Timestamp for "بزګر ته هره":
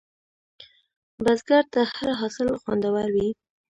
1.23-2.13